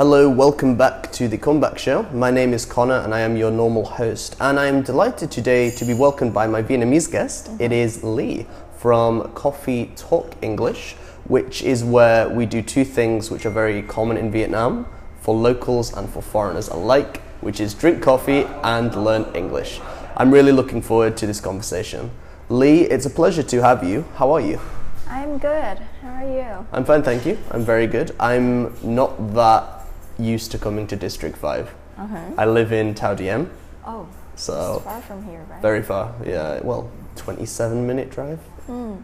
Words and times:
Hello, 0.00 0.30
welcome 0.30 0.76
back 0.76 1.12
to 1.12 1.28
the 1.28 1.36
Comeback 1.36 1.76
Show. 1.76 2.04
My 2.04 2.30
name 2.30 2.54
is 2.54 2.64
Connor 2.64 3.00
and 3.00 3.14
I 3.14 3.20
am 3.20 3.36
your 3.36 3.50
normal 3.50 3.84
host. 3.84 4.34
And 4.40 4.58
I 4.58 4.64
am 4.64 4.80
delighted 4.80 5.30
today 5.30 5.70
to 5.72 5.84
be 5.84 5.92
welcomed 5.92 6.32
by 6.32 6.46
my 6.46 6.62
Vietnamese 6.62 7.12
guest. 7.12 7.48
Mm-hmm. 7.48 7.62
It 7.62 7.72
is 7.72 8.02
Lee 8.02 8.46
from 8.78 9.30
Coffee 9.34 9.92
Talk 9.96 10.36
English, 10.40 10.94
which 11.24 11.60
is 11.60 11.84
where 11.84 12.30
we 12.30 12.46
do 12.46 12.62
two 12.62 12.82
things 12.82 13.30
which 13.30 13.44
are 13.44 13.50
very 13.50 13.82
common 13.82 14.16
in 14.16 14.30
Vietnam 14.30 14.86
for 15.20 15.34
locals 15.34 15.92
and 15.92 16.08
for 16.08 16.22
foreigners 16.22 16.68
alike, 16.68 17.20
which 17.42 17.60
is 17.60 17.74
drink 17.74 18.02
coffee 18.02 18.46
and 18.62 19.04
learn 19.04 19.26
English. 19.34 19.82
I'm 20.16 20.30
really 20.30 20.52
looking 20.52 20.80
forward 20.80 21.18
to 21.18 21.26
this 21.26 21.42
conversation. 21.42 22.10
Lee, 22.48 22.84
it's 22.84 23.04
a 23.04 23.10
pleasure 23.10 23.42
to 23.42 23.62
have 23.62 23.84
you. 23.84 24.06
How 24.14 24.32
are 24.32 24.40
you? 24.40 24.58
I'm 25.06 25.36
good. 25.36 25.76
How 26.00 26.24
are 26.24 26.24
you? 26.24 26.66
I'm 26.72 26.86
fine, 26.86 27.02
thank 27.02 27.26
you. 27.26 27.36
I'm 27.50 27.66
very 27.66 27.86
good. 27.86 28.16
I'm 28.18 28.72
not 28.82 29.34
that 29.34 29.79
used 30.20 30.50
to 30.52 30.58
coming 30.58 30.86
to 30.86 30.96
District 30.96 31.36
5. 31.36 31.74
Uh-huh. 31.98 32.18
I 32.38 32.46
live 32.46 32.72
in 32.72 32.94
Thao 32.94 33.16
Dien, 33.16 33.50
Oh, 33.86 34.06
so 34.34 34.76
it's 34.76 34.84
far 34.84 35.00
from 35.02 35.24
here, 35.24 35.44
right? 35.50 35.60
very 35.62 35.82
far. 35.82 36.14
Yeah, 36.24 36.60
well, 36.62 36.90
27 37.16 37.86
minute 37.86 38.10
drive. 38.10 38.38
Mm. 38.68 39.02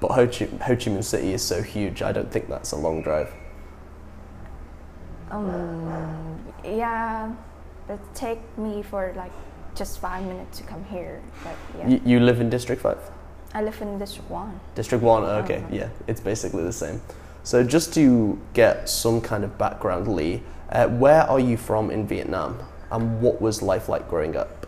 But 0.00 0.10
Ho 0.12 0.26
Chi, 0.26 0.46
Ho 0.66 0.74
Chi 0.76 0.90
Minh 0.90 1.04
City 1.04 1.32
is 1.34 1.42
so 1.42 1.62
huge, 1.62 2.02
I 2.02 2.12
don't 2.12 2.30
think 2.30 2.48
that's 2.48 2.72
a 2.72 2.76
long 2.76 3.02
drive. 3.02 3.32
Um, 5.30 6.38
yeah, 6.64 7.32
it 7.88 7.98
take 8.14 8.38
me 8.58 8.82
for 8.82 9.12
like 9.16 9.32
just 9.74 9.98
five 9.98 10.24
minutes 10.24 10.58
to 10.58 10.64
come 10.64 10.84
here. 10.84 11.20
But 11.42 11.56
yeah, 11.78 11.88
Y- 11.88 12.00
you 12.04 12.20
live 12.20 12.40
in 12.40 12.50
District 12.50 12.80
5? 12.82 12.98
I 13.54 13.62
live 13.62 13.80
in 13.82 13.98
District 13.98 14.28
One. 14.30 14.58
District 14.74 15.02
1, 15.02 15.24
okay, 15.44 15.56
Uh-huh. 15.58 15.66
yeah, 15.70 15.88
it's 16.06 16.20
basically 16.20 16.62
the 16.64 16.72
same. 16.72 17.00
So, 17.44 17.62
just 17.62 17.92
to 17.92 18.40
get 18.54 18.88
some 18.88 19.20
kind 19.20 19.44
of 19.44 19.58
background, 19.58 20.08
Lee, 20.08 20.42
uh, 20.72 20.88
where 20.88 21.24
are 21.24 21.38
you 21.38 21.58
from 21.58 21.90
in 21.90 22.06
Vietnam? 22.06 22.58
And 22.90 23.20
what 23.20 23.42
was 23.42 23.60
life 23.60 23.86
like 23.86 24.08
growing 24.08 24.34
up? 24.34 24.66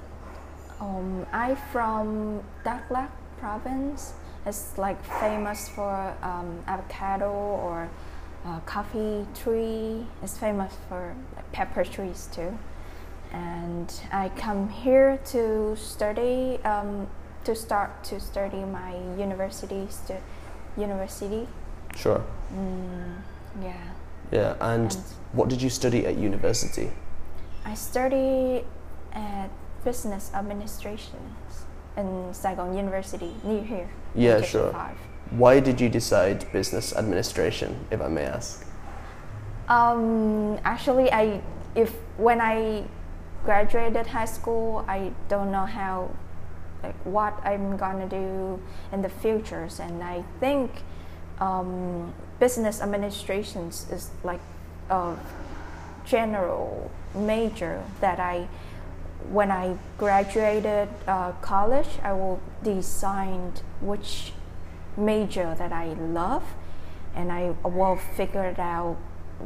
Um, 0.79 1.25
I'm 1.33 1.57
from 1.73 2.43
Đắk 2.67 2.87
Lắk 2.89 3.09
province. 3.39 4.13
It's 4.45 4.77
like 4.77 5.03
famous 5.21 5.71
for 5.71 6.15
um, 6.21 6.63
avocado 6.67 7.33
or 7.33 7.89
uh, 8.45 8.61
coffee 8.67 9.27
tree. 9.35 10.07
It's 10.23 10.37
famous 10.37 10.75
for 10.87 11.17
pepper 11.53 11.83
trees 11.83 12.29
too. 12.31 12.59
And 13.33 13.91
I 14.13 14.29
come 14.37 14.69
here 14.69 15.19
to 15.33 15.77
study, 15.77 16.59
um, 16.63 17.07
to 17.45 17.55
start 17.55 18.05
to 18.05 18.21
study 18.21 18.65
my 18.65 18.97
university, 19.17 19.87
stu- 19.89 20.23
university. 20.77 21.49
Sure. 21.97 22.23
Mm, 22.53 23.17
yeah. 23.63 23.73
Yeah, 24.31 24.55
and 24.61 24.93
And 24.93 24.97
what 25.33 25.49
did 25.49 25.63
you 25.63 25.71
study 25.71 26.07
at 26.07 26.17
university? 26.17 26.91
I 27.65 27.75
study 27.75 28.65
at 29.13 29.51
business 29.85 30.31
administration 30.35 31.19
in 31.97 32.33
Saigon 32.33 32.77
University 32.77 33.35
near 33.43 33.63
here. 33.63 33.89
Yeah, 34.15 34.43
sure. 34.43 34.73
Why 35.31 35.61
did 35.61 35.81
you 35.81 35.89
decide 35.89 36.47
business 36.53 36.95
administration, 36.95 37.87
if 37.91 38.01
I 38.01 38.09
may 38.09 38.25
ask? 38.25 38.65
Um, 39.69 40.59
actually, 40.65 41.11
I 41.11 41.41
if 41.75 41.91
when 42.17 42.41
I 42.41 42.85
graduated 43.45 44.07
high 44.07 44.27
school, 44.27 44.85
I 44.87 45.11
don't 45.29 45.51
know 45.51 45.67
how 45.67 46.11
like 46.83 46.95
what 47.05 47.35
I'm 47.45 47.77
gonna 47.77 48.09
do 48.09 48.61
in 48.93 49.03
the 49.03 49.09
futures, 49.09 49.81
and 49.81 50.03
I 50.03 50.23
think 50.39 50.71
um, 51.41 52.13
business 52.41 52.81
administrations 52.81 53.87
is 53.91 54.11
like 54.25 54.41
a 54.91 55.17
general 56.05 56.91
major 57.15 57.83
that 58.01 58.21
I 58.21 58.49
when 59.31 59.51
I 59.51 59.77
graduated 59.99 60.89
uh, 61.09 61.33
college, 61.41 61.89
I 62.03 62.13
will 62.13 62.41
decide 62.63 63.61
which 63.81 64.33
major 64.97 65.55
that 65.59 65.73
I 65.73 65.95
love, 65.95 66.45
and 67.15 67.33
I 67.33 67.55
will 67.65 67.97
figure 67.97 68.45
it 68.45 68.59
out 68.59 68.97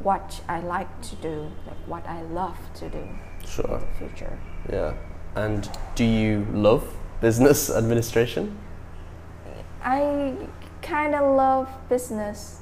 what 0.03 0.41
I 0.49 0.61
like 0.61 1.01
to 1.03 1.17
do, 1.17 1.51
like 1.67 1.77
what 1.87 2.07
I 2.07 2.23
love 2.23 2.59
to 2.75 2.89
do 2.89 3.09
Sure. 3.47 3.65
in 3.65 3.81
the 3.81 3.87
future. 3.99 4.39
Yeah. 4.71 4.95
And 5.35 5.69
do 5.95 6.05
you 6.05 6.47
love 6.53 6.85
business 7.21 7.71
administration? 7.75 8.59
I 9.83 10.35
kind 10.83 11.15
of 11.15 11.37
love 11.37 11.69
business. 11.89 12.61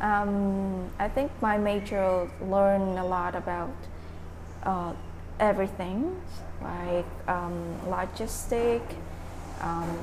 Um, 0.00 0.90
I 0.98 1.08
think 1.08 1.30
my 1.40 1.56
major 1.58 2.28
learned 2.40 2.98
a 2.98 3.04
lot 3.04 3.34
about 3.34 3.74
uh, 4.62 4.92
everything, 5.38 6.20
like 6.62 7.06
um, 7.28 7.78
logistic, 7.86 8.82
um, 9.60 9.98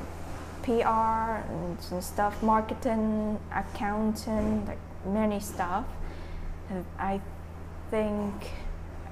PR 0.63 1.41
and, 1.49 1.77
and 1.91 2.03
stuff, 2.03 2.41
marketing, 2.43 3.39
accounting, 3.53 4.65
like 4.65 4.77
many 5.05 5.39
stuff. 5.39 5.85
And 6.69 6.85
I 6.97 7.19
think 7.89 8.33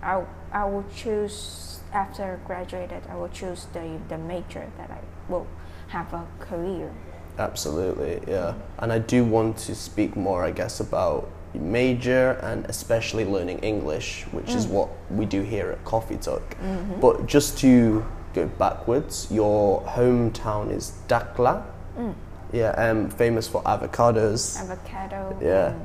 I, 0.02 0.24
I 0.52 0.66
will 0.66 0.86
choose 0.96 1.80
after 1.92 2.40
graduated. 2.46 3.04
I 3.10 3.16
will 3.16 3.30
choose 3.30 3.66
the, 3.74 4.00
the 4.08 4.18
major 4.18 4.70
that 4.78 4.90
I 4.92 5.00
will 5.30 5.48
have 5.90 6.14
a 6.14 6.26
career. 6.40 6.94
Absolutely, 7.40 8.20
yeah. 8.28 8.54
And 8.80 8.92
I 8.92 9.00
do 9.00 9.24
want 9.24 9.58
to 9.60 9.74
speak 9.74 10.16
more, 10.18 10.44
I 10.44 10.52
guess, 10.52 10.80
about 10.82 11.30
major 11.54 12.38
and 12.44 12.66
especially 12.66 13.26
learning 13.26 13.60
English, 13.60 14.26
which 14.32 14.54
is 14.54 14.68
Mm. 14.68 14.72
what 14.72 14.90
we 15.10 15.26
do 15.26 15.42
here 15.42 15.72
at 15.72 15.84
Coffee 15.86 16.18
Talk. 16.18 16.44
Mhm. 16.62 17.00
But 17.02 17.26
just 17.26 17.58
to 17.60 18.04
go 18.36 18.46
backwards, 18.60 19.28
your 19.32 19.82
hometown 19.96 20.70
is 20.70 20.92
Đắk 21.08 21.36
Lắk. 21.38 21.62
Mm. 21.98 22.14
Yeah, 22.52 22.72
um, 22.78 23.10
famous 23.10 23.48
for 23.48 23.62
avocados, 23.64 24.60
avocado, 24.60 25.36
Yeah. 25.42 25.68
and 25.68 25.82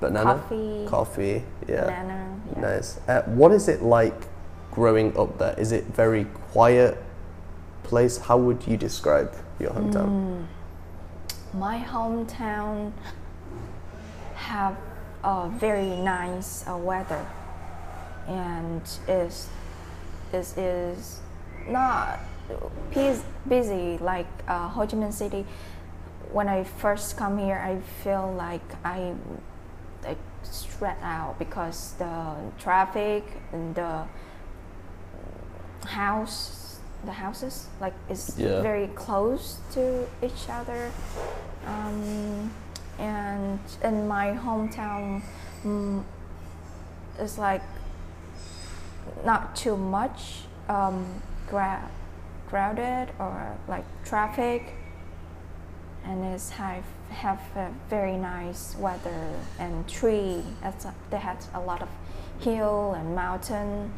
banana, 0.00 0.34
coffee, 0.34 0.86
coffee. 0.86 1.42
Yeah, 1.68 1.84
banana. 1.84 2.26
Yeah. 2.56 2.60
nice. 2.60 2.98
Uh, 3.08 3.22
what 3.26 3.52
is 3.52 3.68
it 3.68 3.82
like 3.82 4.26
growing 4.72 5.16
up 5.16 5.38
there? 5.38 5.54
Is 5.58 5.70
it 5.72 5.84
very 5.94 6.26
quiet 6.52 6.98
place? 7.82 8.18
How 8.18 8.36
would 8.36 8.66
you 8.66 8.76
describe 8.76 9.32
your 9.60 9.70
hometown? 9.70 10.08
Mm. 10.08 10.46
My 11.54 11.78
hometown 11.78 12.92
have 14.34 14.76
a 15.22 15.48
very 15.48 15.96
nice 15.96 16.66
uh, 16.66 16.76
weather, 16.76 17.26
and 18.26 18.82
is 19.08 19.48
is 20.32 20.56
is 20.56 21.20
not 21.68 22.20
busy 23.48 23.98
like 23.98 24.26
uh, 24.48 24.68
Ho 24.68 24.86
Chi 24.86 24.96
Minh 24.96 25.12
City. 25.12 25.44
When 26.32 26.48
I 26.48 26.64
first 26.64 27.16
come 27.16 27.38
here, 27.38 27.58
I 27.58 27.80
feel 28.02 28.32
like 28.36 28.62
I 28.84 29.14
like 30.04 30.18
stressed 30.42 31.02
out 31.02 31.38
because 31.38 31.94
the 31.98 32.36
traffic 32.58 33.24
and 33.52 33.74
the 33.74 34.04
house, 35.86 36.69
the 37.04 37.12
houses 37.12 37.66
like 37.80 37.94
is 38.08 38.34
Yeah. 38.38 38.60
very 38.62 38.88
close 38.88 39.58
to 39.72 40.06
each 40.22 40.48
other. 40.48 40.90
Um, 41.66 42.50
and 42.98 43.58
in 43.82 44.06
my 44.08 44.32
hometown, 44.32 45.22
mm, 45.64 46.02
it's 47.18 47.38
like 47.38 47.62
not 49.24 49.56
too 49.56 49.76
much 49.76 50.42
um, 50.68 51.06
gra- 51.48 51.90
crowded 52.48 53.08
or 53.18 53.56
like 53.68 53.84
traffic, 54.04 54.74
and 56.04 56.24
it's 56.24 56.50
have 56.50 56.84
have 57.10 57.40
a 57.56 57.68
very 57.88 58.16
nice 58.16 58.76
weather 58.78 59.32
and 59.58 59.88
tree. 59.88 60.42
A, 60.62 60.72
they 61.10 61.16
had 61.18 61.38
a 61.54 61.60
lot 61.60 61.82
of 61.82 61.88
hill 62.40 62.94
and 62.96 63.14
mountain. 63.14 63.92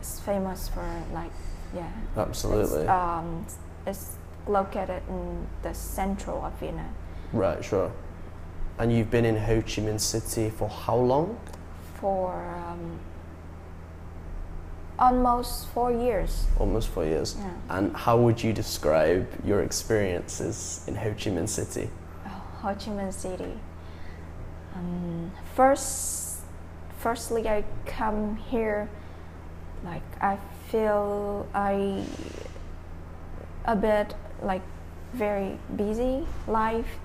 It's 0.00 0.20
famous 0.20 0.68
for 0.68 0.86
like 1.12 1.32
yeah. 1.74 1.90
Absolutely. 2.16 2.80
It's, 2.80 2.88
um, 2.88 3.46
it's 3.86 4.16
located 4.46 5.02
in 5.08 5.46
the 5.62 5.74
central 5.74 6.44
of 6.44 6.52
Vietnam 6.60 6.94
Right, 7.32 7.64
sure. 7.64 7.90
And 8.78 8.92
you've 8.92 9.10
been 9.10 9.24
in 9.24 9.36
Ho 9.36 9.60
Chi 9.60 9.82
Minh 9.82 10.00
City 10.00 10.50
for 10.50 10.68
how 10.68 10.96
long? 10.96 11.38
for 12.04 12.44
um, 12.68 13.00
almost 14.98 15.68
four 15.68 15.90
years. 15.90 16.46
Almost 16.58 16.88
four 16.88 17.06
years. 17.06 17.34
Yeah. 17.38 17.50
And 17.70 17.96
how 17.96 18.18
would 18.18 18.42
you 18.42 18.52
describe 18.52 19.26
your 19.42 19.62
experiences 19.62 20.84
in 20.86 20.96
Ho 20.96 21.10
Chi 21.10 21.30
Minh 21.30 21.48
City? 21.48 21.88
Oh, 22.26 22.42
Ho 22.60 22.74
Chi 22.74 22.90
Minh 22.90 23.10
City. 23.10 23.54
Um, 24.74 25.32
first, 25.54 26.40
firstly, 26.98 27.48
I 27.48 27.64
come 27.86 28.36
here, 28.36 28.90
like 29.84 30.02
I 30.20 30.38
feel 30.68 31.46
I 31.54 32.04
a 33.64 33.76
bit 33.76 34.14
like 34.42 34.62
very 35.12 35.58
busy 35.76 36.26
life. 36.46 36.98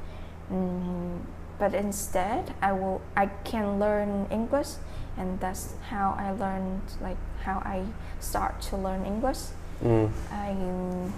Mm, 0.51 1.19
but 1.59 1.73
instead 1.75 2.53
I 2.61 2.71
will 2.71 3.01
I 3.15 3.27
can 3.43 3.79
learn 3.79 4.27
English, 4.31 4.69
and 5.17 5.39
that's 5.39 5.73
how 5.89 6.15
I 6.17 6.31
learned 6.31 6.81
like 7.01 7.17
how 7.43 7.59
I 7.59 7.85
start 8.19 8.61
to 8.69 8.77
learn 8.77 9.05
English. 9.05 9.39
Mm. 9.83 10.11
I 10.31 10.51
um, 10.51 11.13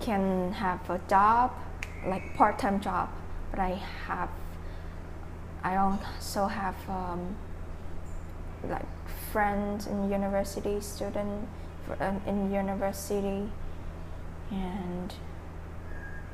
can 0.00 0.52
have 0.52 0.88
a 0.90 1.00
job, 1.08 1.52
like 2.06 2.34
part-time 2.34 2.80
job, 2.80 3.08
but 3.50 3.60
I 3.60 3.80
have 4.06 4.30
I 5.62 5.76
also 5.76 6.46
have 6.46 6.76
um, 6.88 7.36
like 8.68 8.86
friends 9.34 9.88
in 9.88 10.08
university, 10.08 10.80
student 10.80 11.48
uh, 11.90 12.12
in 12.24 12.52
university, 12.52 13.50
and 14.52 15.12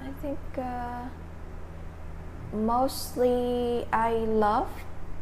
I 0.04 0.10
think 0.20 0.38
uh, 0.58 1.08
mostly 2.52 3.86
I 3.90 4.12
love 4.12 4.68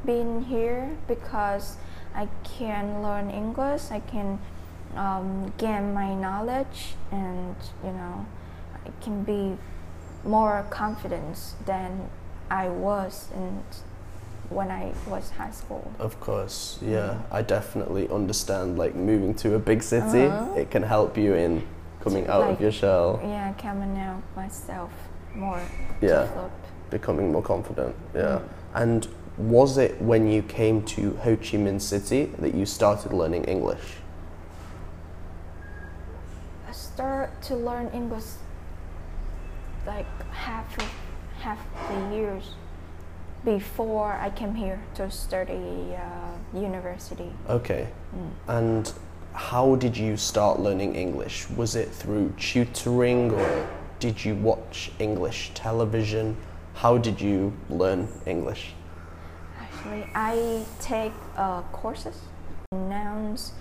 being 0.04 0.42
here 0.42 0.90
because 1.06 1.76
I 2.16 2.26
can 2.42 3.00
learn 3.00 3.30
English. 3.30 3.92
I 3.92 4.00
can 4.00 4.40
um, 4.96 5.52
gain 5.56 5.94
my 5.94 6.14
knowledge, 6.14 6.96
and 7.12 7.54
you 7.84 7.92
know, 7.92 8.26
I 8.84 8.90
can 9.00 9.22
be 9.22 9.56
more 10.24 10.66
confident 10.68 11.54
than 11.64 12.10
I 12.50 12.68
was 12.70 13.28
in 13.32 13.62
when 14.50 14.70
I 14.70 14.92
was 15.06 15.30
high 15.30 15.50
school. 15.50 15.90
Of 15.98 16.18
course, 16.20 16.78
yeah. 16.82 17.18
I 17.30 17.42
definitely 17.42 18.08
understand. 18.08 18.78
Like 18.78 18.94
moving 18.94 19.34
to 19.36 19.54
a 19.54 19.58
big 19.58 19.82
city, 19.82 20.26
Uh-huh. 20.26 20.54
it 20.60 20.70
can 20.70 20.82
help 20.82 21.16
you 21.18 21.34
in 21.34 21.62
coming 22.00 22.26
out 22.28 22.44
of 22.50 22.60
your 22.60 22.72
shell, 22.72 23.20
Yeah, 23.22 23.52
coming 23.58 23.98
out 23.98 24.22
myself 24.36 24.90
more. 25.34 25.60
Yeah. 26.00 26.26
becoming 26.90 27.30
more 27.32 27.42
confident. 27.42 27.94
Yeah. 28.14 28.38
Mm. 28.38 28.42
And 28.74 29.08
was 29.36 29.76
it 29.78 30.00
when 30.00 30.26
you 30.26 30.42
came 30.42 30.82
to 30.96 31.14
Ho 31.22 31.36
Chi 31.36 31.58
Minh 31.58 31.80
City 31.80 32.26
that 32.38 32.54
you 32.54 32.64
started 32.64 33.12
learning 33.12 33.44
English? 33.44 33.98
I 36.68 36.72
start 36.72 37.30
to 37.42 37.54
learn 37.56 37.88
English 37.92 38.24
like 39.86 40.06
half 40.32 40.76
of, 40.78 40.90
half 41.40 41.58
the 41.88 42.14
years 42.16 42.54
before 43.56 44.12
I 44.12 44.28
came 44.28 44.54
here 44.54 44.78
to 44.96 45.10
study 45.10 45.96
uh, 45.96 46.58
university. 46.58 47.32
Okay. 47.48 47.88
Mm. 48.14 48.30
And 48.58 48.92
how 49.32 49.76
did 49.76 49.96
you 49.96 50.18
start 50.18 50.60
learning 50.60 50.96
English? 50.96 51.48
Was 51.50 51.74
it 51.74 51.88
through 51.88 52.34
tutoring 52.36 53.30
or 53.30 53.68
did 54.00 54.22
you 54.22 54.34
watch 54.34 54.90
English 54.98 55.52
television? 55.54 56.36
How 56.74 56.98
did 56.98 57.20
you 57.22 57.54
learn 57.70 58.08
English? 58.26 58.74
Actually, 59.58 60.04
I 60.14 60.64
take 60.80 61.12
uh, 61.36 61.62
courses, 61.72 62.20
nouns, 62.72 63.52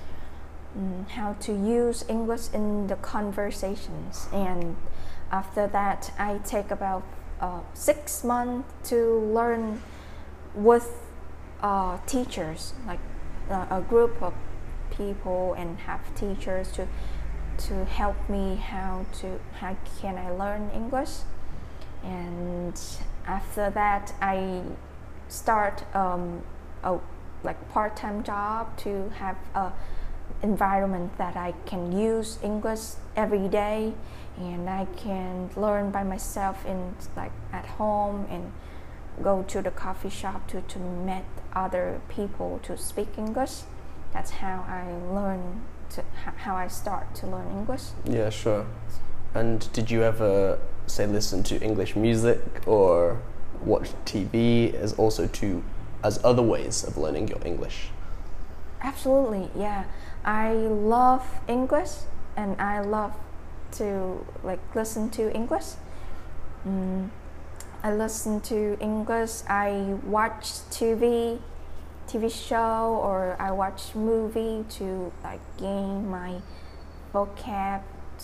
mm, 0.77 1.07
how 1.09 1.33
to 1.45 1.51
use 1.53 2.03
English 2.09 2.49
in 2.53 2.87
the 2.87 2.97
conversations, 2.97 4.27
and 4.33 4.75
after 5.31 5.67
that, 5.67 6.11
I 6.19 6.39
take 6.39 6.71
about 6.71 7.03
uh, 7.41 7.61
six 7.73 8.23
months 8.23 8.89
to 8.89 9.19
learn 9.19 9.81
with 10.55 10.91
uh, 11.61 11.97
teachers, 12.05 12.73
like 12.85 12.99
uh, 13.49 13.65
a 13.69 13.81
group 13.81 14.21
of 14.21 14.33
people, 14.91 15.53
and 15.53 15.79
have 15.79 16.01
teachers 16.15 16.71
to 16.73 16.87
to 17.57 17.85
help 17.85 18.29
me 18.29 18.55
how 18.55 19.05
to 19.19 19.39
how 19.59 19.75
can 19.99 20.17
I 20.17 20.29
learn 20.29 20.69
English, 20.73 21.11
and 22.03 22.79
after 23.25 23.69
that, 23.71 24.13
I 24.21 24.61
start 25.27 25.83
um, 25.95 26.43
a 26.83 26.99
like 27.43 27.69
part-time 27.69 28.23
job 28.23 28.77
to 28.77 29.09
have 29.19 29.37
a 29.53 29.71
environment 30.41 31.17
that 31.17 31.35
I 31.35 31.53
can 31.65 31.97
use 31.97 32.37
English 32.43 32.95
every 33.15 33.47
day 33.47 33.93
and 34.37 34.69
I 34.69 34.85
can 34.97 35.49
learn 35.55 35.91
by 35.91 36.03
myself 36.03 36.65
in 36.65 36.95
like 37.15 37.31
at 37.51 37.65
home 37.65 38.27
and 38.29 38.51
go 39.23 39.43
to 39.43 39.61
the 39.61 39.71
coffee 39.71 40.09
shop 40.09 40.47
to, 40.49 40.61
to 40.61 40.79
meet 40.79 41.25
other 41.53 42.01
people 42.07 42.59
to 42.63 42.77
speak 42.77 43.17
English. 43.17 43.61
That's 44.13 44.31
how 44.31 44.65
I 44.67 44.91
learn 45.13 45.61
to 45.91 46.03
how 46.37 46.55
I 46.55 46.67
start 46.67 47.15
to 47.15 47.27
learn 47.27 47.49
English. 47.51 47.83
Yeah, 48.05 48.29
sure. 48.29 48.65
And 49.33 49.71
did 49.73 49.89
you 49.89 50.03
ever 50.03 50.59
say 50.85 51.07
listen 51.07 51.43
to 51.43 51.59
English 51.61 51.95
music 51.95 52.39
or 52.67 53.19
watch 53.63 53.89
TV 54.05 54.73
as 54.73 54.93
also 54.93 55.27
to 55.27 55.63
as 56.03 56.19
other 56.23 56.43
ways 56.43 56.83
of 56.83 56.97
learning 56.97 57.27
your 57.27 57.39
English? 57.43 57.89
Absolutely, 58.81 59.49
yeah. 59.55 59.85
I 60.27 60.51
love 60.51 61.25
English 61.47 61.91
and 62.35 62.59
I 62.59 62.81
love 62.81 63.13
to 63.79 64.25
like 64.43 64.59
listen 64.75 65.09
to 65.11 65.33
English. 65.33 65.75
Mm, 66.67 67.11
I 67.81 67.93
listen 67.93 68.41
to 68.41 68.77
English. 68.81 69.43
I 69.47 69.95
watch 70.03 70.67
TV, 70.69 71.39
TV 72.09 72.29
show, 72.29 72.99
or 73.01 73.37
I 73.39 73.51
watch 73.51 73.95
movie 73.95 74.65
to 74.71 75.13
like 75.23 75.39
gain 75.57 76.09
my 76.09 76.41
vocab, 77.13 77.83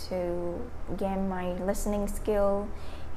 to 0.09 0.59
gain 0.97 1.29
my 1.29 1.53
listening 1.53 2.09
skill, 2.09 2.67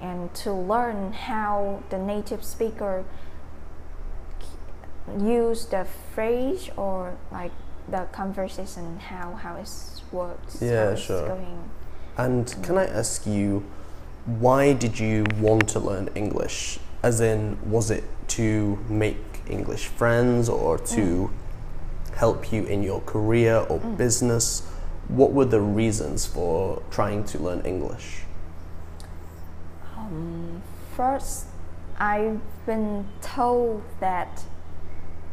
and 0.00 0.32
to 0.34 0.52
learn 0.52 1.12
how 1.12 1.82
the 1.90 1.98
native 1.98 2.44
speaker 2.44 3.04
use 5.18 5.66
the 5.66 5.84
phrase 6.14 6.70
or 6.76 7.16
like 7.32 7.52
the 7.88 8.06
conversation 8.12 8.98
how 8.98 9.32
how 9.34 9.56
it 9.56 9.70
works 10.12 10.58
Yeah, 10.60 10.86
how 10.86 10.90
it's 10.92 11.02
sure. 11.02 11.28
going 11.28 11.70
And 12.16 12.46
mm. 12.46 12.64
can 12.64 12.78
I 12.78 12.86
ask 12.86 13.26
you, 13.26 13.64
why 14.24 14.72
did 14.72 14.98
you 14.98 15.24
want 15.38 15.68
to 15.68 15.78
learn 15.80 16.08
English? 16.14 16.78
As 17.02 17.20
in, 17.20 17.58
was 17.70 17.90
it 17.90 18.04
to 18.28 18.78
make 18.88 19.22
English 19.48 19.86
friends 19.86 20.48
or 20.48 20.78
to 20.78 21.30
mm. 21.30 22.16
help 22.16 22.52
you 22.52 22.64
in 22.64 22.82
your 22.82 23.00
career 23.02 23.58
or 23.68 23.78
mm. 23.78 23.96
business? 23.96 24.62
What 25.08 25.32
were 25.32 25.44
the 25.44 25.60
reasons 25.60 26.26
for 26.26 26.82
trying 26.90 27.24
to 27.24 27.38
learn 27.38 27.60
English? 27.64 28.26
um, 30.06 30.62
first 30.96 31.46
i've 31.98 32.40
been 32.66 33.06
told 33.20 33.82
that 34.00 34.42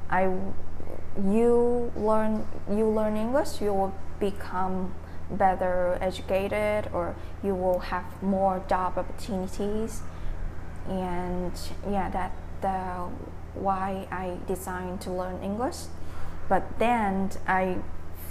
i 0.10 0.32
you 1.22 1.92
learn 1.96 2.46
you 2.70 2.88
learn 2.88 3.16
english 3.16 3.62
you 3.62 3.74
will 3.74 3.94
become 4.20 4.94
better 5.30 5.98
educated 6.02 6.90
or 6.94 7.16
you 7.44 7.56
will 7.56 7.80
have 7.80 8.06
more 8.22 8.64
job 8.68 8.98
opportunities. 8.98 10.02
And 10.88 11.54
yeah 11.90 12.10
that 12.10 12.32
the 12.62 13.10
why 13.54 14.08
i 14.12 14.38
decided 14.48 15.02
to 15.02 15.12
learn 15.12 15.42
english. 15.42 15.86
But 16.50 16.80
then 16.80 17.32
i 17.48 17.78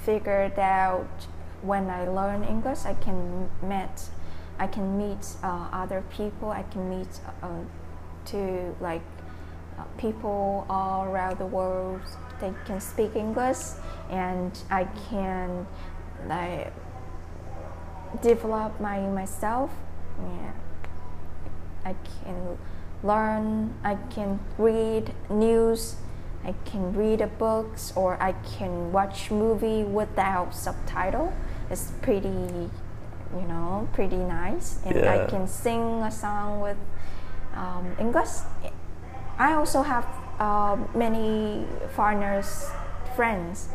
figured 0.05 0.59
out 0.59 1.27
when 1.63 1.89
i 1.89 2.07
learn 2.09 2.43
english 2.45 2.85
i 2.85 2.95
can 2.95 3.49
meet 3.63 4.11
i 4.59 4.67
can 4.67 4.99
meet 4.99 5.25
uh, 5.43 5.69
other 5.73 6.03
people. 6.11 6.51
I 6.51 6.65
can 6.65 6.91
meet 6.91 7.21
uh, 7.43 7.49
to 8.27 8.77
like 8.81 9.03
uh, 9.79 9.85
people 9.97 10.67
all 10.69 11.05
around 11.05 11.39
the 11.39 11.47
world 11.47 12.03
they 12.43 12.53
can 12.67 12.81
speak 12.81 13.17
english 13.17 13.63
and 14.11 14.59
i 14.71 14.85
can 15.09 15.67
like 16.29 16.73
develop 18.21 18.79
my 18.81 19.01
myself. 19.01 19.71
Yeah. 20.19 20.53
I 21.85 21.95
can 22.23 22.59
learn 23.03 23.75
i 23.83 23.97
can 24.11 24.39
read 24.59 25.13
news 25.29 25.97
i 26.45 26.55
can 26.65 26.95
read 26.95 27.21
a 27.21 27.27
books 27.27 27.93
or 27.97 28.17
i 28.23 28.31
can 28.57 28.93
watch 28.93 29.31
movie 29.31 29.83
without 29.83 30.55
subtitle. 30.55 31.33
It's 31.71 31.93
pretty 32.03 32.71
you 33.39 33.47
know 33.49 33.89
pretty 33.93 34.17
nice. 34.17 34.79
And 34.85 35.05
i 35.09 35.27
can 35.27 35.49
sing 35.49 36.03
a 36.03 36.11
song 36.11 36.61
with 36.61 36.77
um, 37.55 37.97
english. 37.99 38.45
I 39.39 39.55
also 39.55 39.83
have 39.83 40.07
uh, 40.39 40.77
many 40.95 41.67
foreigners 41.95 42.71
friends 43.15 43.69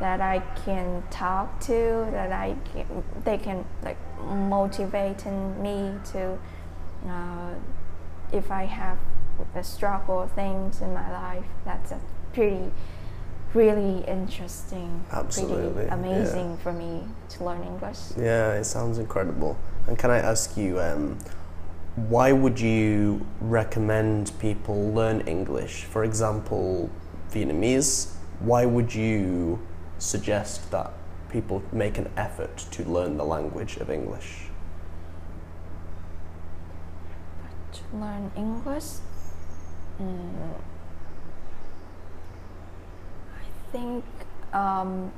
that 0.00 0.20
I 0.20 0.40
can 0.64 1.02
talk 1.10 1.60
to, 1.60 2.08
that 2.10 2.32
I 2.32 2.56
can, 2.72 3.04
they 3.24 3.38
can 3.38 3.64
like 3.82 3.98
motivate 4.24 5.24
me 5.26 5.94
to, 6.12 6.38
uh, 7.06 7.54
if 8.32 8.50
I 8.50 8.64
have 8.64 8.98
a 9.54 9.62
struggle 9.62 10.26
things 10.34 10.80
in 10.80 10.92
my 10.92 11.10
life, 11.12 11.44
that's 11.64 11.92
a 11.92 12.00
pretty, 12.32 12.70
really 13.54 14.04
interesting, 14.06 15.04
Absolutely, 15.12 15.72
pretty 15.72 15.88
yeah. 15.88 15.94
amazing 15.94 16.56
for 16.58 16.72
me 16.72 17.04
to 17.30 17.44
learn 17.44 17.62
English. 17.62 17.98
Yeah, 18.18 18.54
it 18.54 18.64
sounds 18.64 18.98
incredible. 18.98 19.56
And 19.86 19.98
can 19.98 20.10
I 20.10 20.18
ask 20.18 20.56
you, 20.56 20.80
um, 20.80 21.18
why 21.96 22.32
would 22.32 22.58
you 22.58 23.26
recommend 23.40 24.32
people 24.38 24.92
learn 24.92 25.20
English? 25.22 25.84
For 25.84 26.04
example, 26.04 26.88
Vietnamese. 27.30 28.14
Why 28.40 28.64
would 28.64 28.94
you 28.94 29.60
suggest 29.98 30.70
that 30.70 30.92
people 31.28 31.62
make 31.70 31.98
an 31.98 32.10
effort 32.16 32.56
to 32.70 32.84
learn 32.84 33.18
the 33.18 33.24
language 33.24 33.76
of 33.76 33.90
English? 33.90 34.48
To 37.72 37.96
learn 37.96 38.30
English, 38.36 39.00
mm, 40.00 40.54
I 43.36 43.70
think 43.70 44.04
um, 44.52 45.12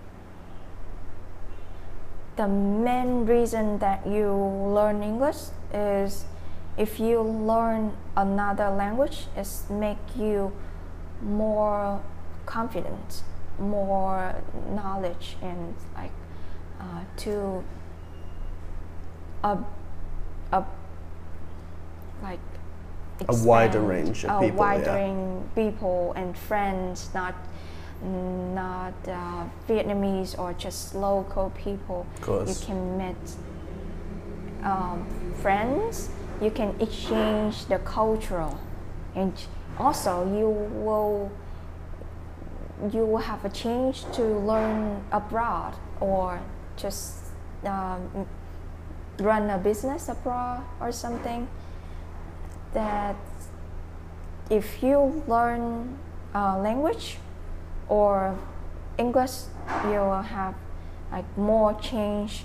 the 2.37 2.49
main 2.49 3.26
reason 3.26 3.78
that 3.78 4.07
you 4.07 4.33
learn 4.35 5.02
English 5.02 5.50
is 5.73 6.25
if 6.76 6.99
you 6.99 7.21
learn 7.21 7.93
another 8.16 8.71
language, 8.71 9.26
it 9.37 9.49
make 9.71 9.99
you 10.16 10.52
more 11.23 12.00
confident, 12.47 13.23
more 13.59 14.35
knowledge, 14.71 15.37
and 15.40 15.75
like 15.95 16.11
uh, 16.81 17.04
to 17.19 17.62
a, 19.45 19.59
a 20.52 20.64
like 22.23 22.40
A 23.28 23.37
wider 23.37 23.81
range 23.81 24.25
of 24.25 24.31
a 24.31 24.40
people, 24.40 24.59
wider 24.59 24.85
yeah. 24.85 25.38
people 25.54 26.12
and 26.16 26.37
friends, 26.37 27.11
not 27.14 27.35
not 28.02 28.95
uh, 29.07 29.45
Vietnamese 29.69 30.37
or 30.38 30.52
just 30.54 30.95
local 30.95 31.50
people. 31.50 32.07
Of 32.16 32.21
course. 32.21 32.61
You 32.61 32.66
can 32.66 32.99
meet 32.99 33.16
um, 34.64 35.07
friends. 35.40 36.11
You 36.41 36.50
can 36.50 36.75
exchange 36.81 37.67
the 37.67 37.79
cultural, 37.79 38.59
and 39.14 39.33
also 39.79 40.25
you 40.37 40.49
will 40.49 41.31
you 42.93 43.07
will 43.07 43.19
have 43.19 43.45
a 43.45 43.49
chance 43.49 44.05
to 44.12 44.23
learn 44.23 45.05
abroad 45.12 45.75
or 46.00 46.41
just 46.76 47.19
um, 47.64 48.26
run 49.19 49.49
a 49.49 49.59
business 49.59 50.09
abroad 50.09 50.62
or 50.81 50.93
something. 50.93 51.49
That 52.73 53.17
if 54.50 54.83
you 54.83 55.23
learn 55.29 55.97
a 56.35 56.59
language 56.59 57.19
or 57.88 58.37
English, 58.99 59.45
you 59.85 60.00
will 60.00 60.23
have 60.23 60.55
like 61.12 61.38
more 61.38 61.75
change. 61.81 62.45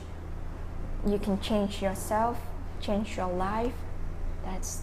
You 1.08 1.17
can 1.17 1.39
change 1.39 1.81
yourself, 1.81 2.38
change 2.81 3.17
your 3.17 3.31
life. 3.31 3.74
That's 4.45 4.81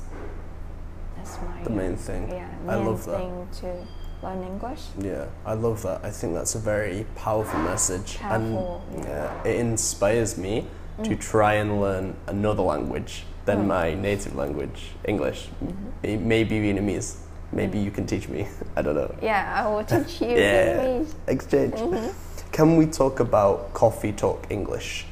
that's 1.17 1.38
my 1.43 1.62
The 1.65 1.71
main 1.71 1.97
thing. 1.97 2.31
yeah 2.31 2.49
I 2.69 2.76
main 2.76 2.87
love 2.87 3.05
that. 3.07 3.19
thing 3.19 3.49
to 3.61 3.87
learn 4.23 4.43
English. 4.43 4.83
Yeah, 4.99 5.26
I 5.45 5.55
love 5.55 5.83
that. 5.83 6.05
I 6.05 6.11
think 6.11 6.35
that's 6.35 6.55
a 6.55 6.59
very 6.59 7.07
powerful 7.17 7.61
message. 7.61 8.19
Powerful, 8.19 8.83
and 8.95 9.05
yeah. 9.05 9.33
yeah, 9.45 9.50
it 9.50 9.57
inspires 9.61 10.37
me 10.38 10.67
to 11.03 11.15
try 11.17 11.55
and 11.55 11.81
learn 11.81 12.15
another 12.26 12.62
language 12.62 13.25
than 13.45 13.59
Mm. 13.65 13.67
my 13.67 13.95
native 13.95 14.35
language, 14.35 14.91
English. 15.05 15.49
Mm-hmm. 15.62 16.29
Maybe 16.29 16.59
Vietnamese. 16.61 17.17
Maybe 17.53 17.79
you 17.79 17.91
can 17.91 18.07
teach 18.07 18.29
me. 18.29 18.49
I 18.76 18.83
don't 18.83 18.95
know. 18.95 19.15
Yeah, 19.23 19.62
I 19.65 19.69
will 19.71 19.85
teach 19.93 20.21
you 20.23 20.29
Yeah. 20.29 20.76
Vietnamese. 20.79 21.15
Exchange. 21.29 21.75
Mm-hmm. 21.75 22.50
Can 22.53 22.76
we 22.76 22.87
talk 22.87 23.21
about 23.21 23.73
Coffee 23.75 24.12
Talk 24.12 24.47
English? 24.50 25.05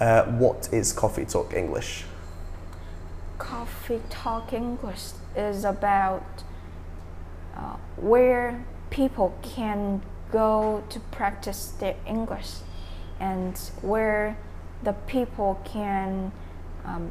Uh, 0.00 0.24
what 0.38 0.68
is 0.72 0.92
Coffee 0.92 1.24
Talk 1.24 1.54
English? 1.54 2.04
Coffee 3.40 4.00
Talk 4.10 4.52
English 4.52 5.12
is 5.34 5.64
about 5.64 6.44
uh, 7.56 7.76
where 7.96 8.64
people 8.90 9.34
can 9.42 10.02
go 10.30 10.84
to 10.90 11.00
practice 11.00 11.72
their 11.80 11.96
English 12.06 12.50
and 13.18 13.58
where 13.82 14.36
the 14.82 14.92
people 14.92 15.60
can 15.64 16.30
um, 16.84 17.10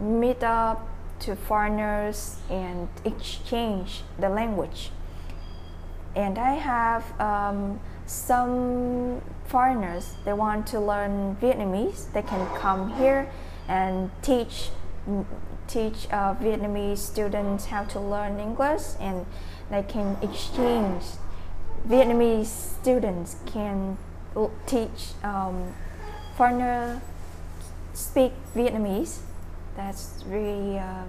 meet 0.00 0.42
up 0.42 0.88
to 1.20 1.36
foreigners 1.36 2.38
and 2.48 2.88
exchange 3.04 4.02
the 4.18 4.28
language. 4.28 4.90
And 6.16 6.38
I 6.38 6.54
have 6.54 7.20
um, 7.20 7.80
some 8.06 9.20
foreigners, 9.44 10.14
they 10.24 10.32
want 10.32 10.66
to 10.68 10.80
learn 10.80 11.36
Vietnamese, 11.36 12.12
they 12.12 12.22
can 12.22 12.46
come 12.56 12.94
here 12.94 13.30
and 13.68 14.10
teach 14.22 14.70
teach 15.68 16.08
uh, 16.10 16.34
Vietnamese 16.34 16.98
students 16.98 17.66
how 17.66 17.84
to 17.84 18.00
learn 18.00 18.38
English 18.40 18.82
and 19.00 19.24
they 19.70 19.82
can 19.82 20.16
exchange. 20.22 21.02
Vietnamese 21.88 22.46
students 22.80 23.36
can 23.46 23.96
l- 24.36 24.50
teach 24.66 25.12
um, 25.22 25.72
foreigner 26.36 27.00
speak 27.94 28.32
Vietnamese. 28.54 29.18
That's 29.76 30.22
really 30.26 30.78
uh, 30.78 31.04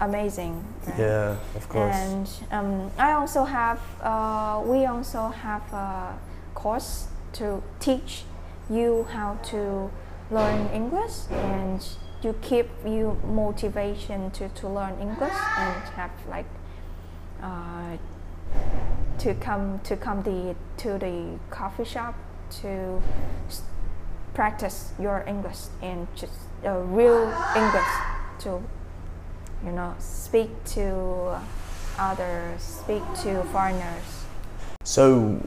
amazing. 0.00 0.64
right? 0.86 0.98
Yeah, 0.98 1.36
of 1.54 1.68
course. 1.68 1.94
And 1.94 2.28
um, 2.50 2.90
I 2.98 3.12
also 3.12 3.44
have, 3.44 3.80
uh, 4.02 4.60
we 4.64 4.84
also 4.86 5.28
have 5.28 5.62
a 5.72 6.18
course 6.54 7.06
to 7.34 7.62
teach 7.80 8.24
you 8.70 9.06
how 9.12 9.38
to 9.44 9.90
learn 10.30 10.68
English 10.72 11.28
and 11.30 11.86
to 12.22 12.32
keep 12.40 12.68
you 12.86 13.18
motivation 13.26 14.30
to, 14.32 14.48
to 14.50 14.68
learn 14.68 14.98
English 15.00 15.32
and 15.58 15.82
have 15.94 16.10
like 16.28 16.46
uh, 17.42 17.96
to 19.18 19.34
come 19.34 19.80
to 19.84 19.96
come 19.96 20.22
the 20.22 20.54
to 20.76 20.98
the 20.98 21.38
coffee 21.50 21.84
shop 21.84 22.14
to 22.62 23.02
practice 24.32 24.92
your 24.98 25.24
English 25.26 25.66
and 25.82 26.08
just 26.16 26.32
uh, 26.64 26.78
real 26.78 27.32
English 27.56 27.94
to 28.40 28.62
you 29.64 29.72
know 29.72 29.94
speak 29.98 30.50
to 30.64 31.38
others 31.98 32.60
speak 32.60 33.02
to 33.22 33.42
foreigners 33.52 34.24
So, 34.84 35.40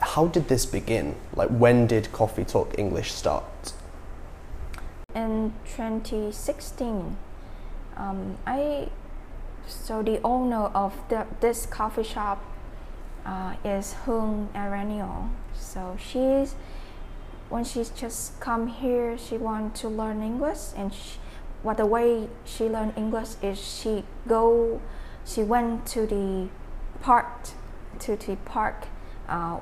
how 0.00 0.26
did 0.28 0.48
this 0.48 0.64
begin? 0.64 1.14
Like, 1.36 1.50
when 1.50 1.86
did 1.86 2.10
Coffee 2.12 2.44
Talk 2.44 2.78
English 2.78 3.12
start? 3.12 3.74
In 5.18 5.52
2016 5.64 7.16
um, 7.96 8.38
i 8.46 8.88
so 9.66 10.02
the 10.02 10.20
owner 10.22 10.64
of 10.74 10.94
the, 11.08 11.26
this 11.40 11.66
coffee 11.66 12.02
shop 12.02 12.42
uh, 13.26 13.54
is 13.64 13.92
Hung 14.04 14.48
Aranio. 14.54 15.28
So 15.54 15.96
she's 15.98 16.54
when 17.50 17.64
she's 17.64 17.90
just 17.90 18.38
come 18.40 18.66
here, 18.66 19.16
she 19.16 19.36
want 19.36 19.74
to 19.76 19.88
learn 19.88 20.22
English, 20.22 20.72
and 20.76 20.92
she, 20.92 21.18
what 21.62 21.78
the 21.78 21.86
way 21.86 22.28
she 22.44 22.64
learn 22.64 22.92
English 22.96 23.30
is 23.42 23.58
she 23.58 24.04
go, 24.26 24.80
she 25.24 25.42
went 25.42 25.86
to 25.86 26.06
the 26.06 26.48
park, 27.00 27.48
to 28.00 28.16
the 28.16 28.36
park, 28.44 28.86
uh, 29.28 29.60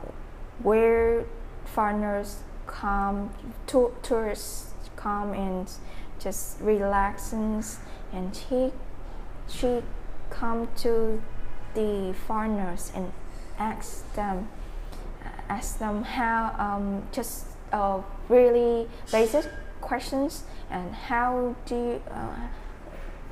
where 0.62 1.26
foreigners 1.64 2.40
come, 2.66 3.30
to, 3.68 3.94
tourists 4.02 4.72
come 4.96 5.32
and 5.32 5.70
just 6.18 6.60
relaxing, 6.60 7.62
and 8.12 8.34
she 8.34 8.72
she 9.48 9.82
come 10.30 10.68
to 10.76 11.22
the 11.74 12.14
foreigners 12.26 12.90
and 12.94 13.12
ask 13.58 14.12
them 14.14 14.48
ask 15.48 15.78
them 15.78 16.02
how 16.02 16.54
um, 16.58 17.02
just 17.12 17.46
uh, 17.72 18.00
really 18.28 18.88
basic 19.12 19.44
questions 19.80 20.44
and 20.70 20.92
how 20.92 21.54
do 21.66 21.74
you, 21.74 22.02
uh, 22.10 22.34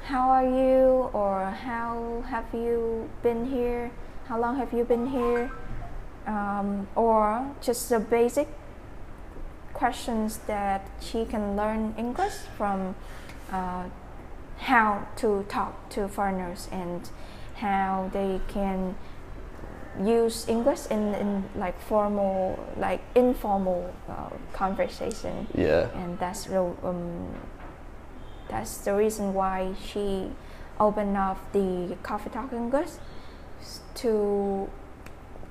how 0.04 0.30
are 0.30 0.44
you 0.44 1.10
or 1.12 1.44
how 1.46 2.22
have 2.28 2.46
you 2.52 3.10
been 3.22 3.46
here? 3.46 3.90
How 4.26 4.38
long 4.38 4.56
have 4.56 4.72
you 4.72 4.84
been 4.84 5.06
here? 5.06 5.50
Um, 6.26 6.86
or 6.94 7.50
just 7.60 7.88
the 7.90 8.00
basic 8.00 8.48
questions 9.74 10.38
that 10.46 10.86
she 11.00 11.24
can 11.24 11.56
learn 11.56 11.94
English 11.98 12.34
from 12.56 12.94
uh, 13.52 13.84
how 14.58 15.06
to 15.16 15.44
talk 15.48 15.88
to 15.90 16.08
foreigners 16.08 16.68
and 16.72 17.10
how 17.56 18.10
they 18.12 18.40
can 18.48 18.94
use 20.02 20.48
English 20.48 20.86
in, 20.90 21.14
in 21.14 21.44
like 21.54 21.78
formal, 21.80 22.58
like 22.76 23.00
informal 23.14 23.92
uh, 24.08 24.30
conversation, 24.52 25.46
Yeah. 25.54 25.88
and 25.94 26.18
that's 26.18 26.48
real. 26.48 26.76
Um, 26.82 27.34
that's 28.48 28.78
the 28.78 28.94
reason 28.94 29.34
why 29.34 29.74
she 29.84 30.30
opened 30.80 31.16
up 31.16 31.38
the 31.52 31.96
Coffee 32.02 32.30
Talk 32.30 32.52
English 32.52 32.90
to 33.96 34.68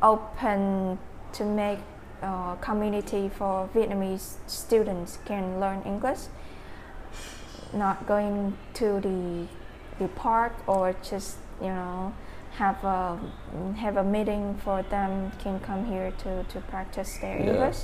open 0.01 0.99
to 1.33 1.43
make 1.45 1.79
uh, 2.23 2.55
community 2.61 3.29
for 3.37 3.69
Vietnamese 3.75 4.37
students 4.47 5.19
can 5.25 5.59
learn 5.59 5.81
English 5.85 6.21
not 7.73 8.05
going 8.07 8.55
to 8.73 8.99
the 9.01 9.47
the 9.99 10.07
park 10.15 10.53
or 10.67 10.95
just 11.11 11.37
you 11.61 11.67
know 11.67 12.13
have 12.57 12.83
a 12.83 13.17
have 13.75 13.97
a 13.97 14.03
meeting 14.03 14.55
for 14.63 14.83
them 14.89 15.31
can 15.43 15.59
come 15.59 15.85
here 15.85 16.11
to 16.17 16.43
to 16.43 16.59
practice 16.71 17.17
their 17.21 17.37
Yeah. 17.39 17.51
English. 17.53 17.79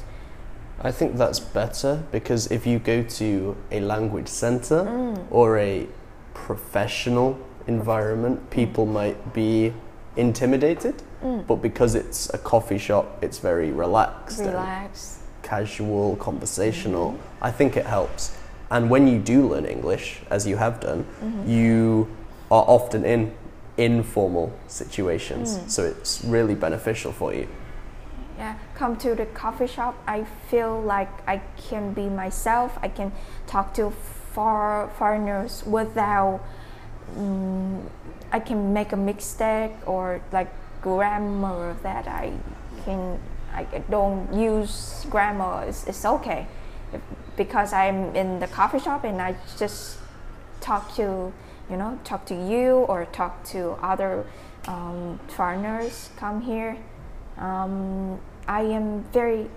I 0.81 0.91
think 0.91 1.17
that's 1.17 1.39
better 1.39 2.03
because 2.11 2.47
if 2.51 2.65
you 2.65 2.79
go 2.79 3.03
to 3.19 3.55
a 3.71 3.79
language 3.81 4.27
center 4.29 4.85
Mm. 4.85 5.17
or 5.31 5.57
a 5.57 5.87
professional 6.33 7.35
environment, 7.67 8.49
people 8.49 8.85
might 8.85 9.33
be 9.33 9.73
intimidated. 10.15 10.95
Mm. 11.23 11.45
But 11.47 11.57
because 11.57 11.95
it's 11.95 12.29
a 12.33 12.37
coffee 12.37 12.77
shop, 12.77 13.21
it's 13.23 13.39
very 13.39 13.71
relaxed 13.71 14.39
and 14.39 14.89
casual, 15.43 16.15
conversational. 16.17 17.17
I 17.41 17.51
think 17.51 17.75
it 17.77 17.85
helps. 17.85 18.37
And 18.71 18.89
when 18.89 19.07
you 19.07 19.19
do 19.19 19.47
learn 19.47 19.65
English, 19.65 20.21
as 20.29 20.45
you 20.47 20.57
have 20.57 20.79
done, 20.79 21.05
Mm-hmm. 21.23 21.49
you 21.49 22.07
are 22.51 22.63
often 22.67 23.03
in 23.03 23.33
informal 23.77 24.51
situations. 24.67 25.57
Mm. 25.57 25.69
So 25.69 25.83
it's 25.83 26.23
really 26.25 26.55
beneficial 26.55 27.11
for 27.11 27.33
you. 27.33 27.47
Yeah, 28.37 28.55
come 28.75 28.95
to 28.97 29.15
the 29.15 29.25
coffee 29.25 29.67
shop. 29.67 29.95
I 30.07 30.25
feel 30.49 30.81
like 30.81 31.09
I 31.27 31.41
can 31.69 31.93
be 31.93 32.07
myself. 32.09 32.77
I 32.81 32.87
can 32.87 33.11
talk 33.47 33.73
to 33.73 33.91
far 34.33 34.89
foreigners 34.97 35.63
without. 35.65 36.39
Mm, 37.17 37.81
I 38.31 38.39
can 38.39 38.71
make 38.73 38.93
a 38.93 38.97
mistake 38.97 39.71
or 39.85 40.21
like 40.31 40.47
grammar 40.81 41.75
that 41.83 42.07
I 42.07 42.33
can. 42.85 43.19
I 43.53 43.63
don't 43.89 44.31
use 44.31 45.05
grammar. 45.09 45.65
It's, 45.67 45.87
it's 45.87 46.05
okay, 46.05 46.47
because 47.35 47.73
I'm 47.73 48.15
in 48.15 48.39
the 48.39 48.47
coffee 48.47 48.79
shop 48.79 49.03
and 49.03 49.19
I 49.21 49.35
just 49.57 49.97
talk 50.61 50.95
to, 50.95 51.33
you 51.69 51.77
know, 51.77 51.99
talk 52.03 52.25
to 52.27 52.35
you 52.35 52.85
or 52.87 53.05
talk 53.05 53.43
to 53.45 53.71
other 53.81 54.25
um, 54.67 55.19
foreigners 55.27 56.09
come 56.17 56.41
here 56.41 56.77
um, 57.39 58.19
I 58.47 58.61
am 58.61 59.03
very 59.13 59.49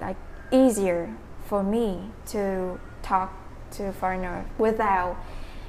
like 0.00 0.16
easier 0.52 1.12
for 1.46 1.62
me 1.62 2.10
to 2.26 2.78
talk 3.02 3.32
to 3.72 3.92
foreigner 3.92 4.44
without 4.58 5.16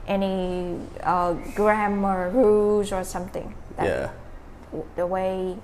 any 0.08 0.80
uh, 1.04 1.34
grammar 1.56 2.30
rules 2.30 2.92
or 2.92 3.04
something. 3.04 3.56
Yeah. 3.78 4.12
The 4.96 5.06
way 5.08 5.58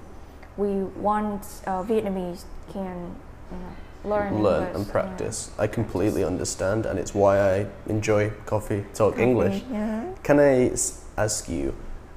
we 0.58 0.84
want 1.00 1.44
uh, 1.66 1.84
Vietnamese 1.84 2.44
can 2.74 3.16
you 3.52 3.58
know, 3.58 4.10
learn 4.10 4.44
Learn 4.44 4.76
and 4.76 4.86
yeah. 4.86 4.92
practice. 4.92 5.52
I 5.58 5.68
completely 5.68 6.24
understand, 6.24 6.86
and 6.86 7.00
it's 7.00 7.14
why 7.14 7.40
I 7.40 7.68
enjoy 7.88 8.32
coffee 8.46 8.84
talk 8.94 9.20
English. 9.20 9.64
Yeah. 9.72 10.06
Can 10.24 10.40
I 10.40 10.70
s- 10.72 11.04
ask 11.18 11.48
you, 11.50 11.74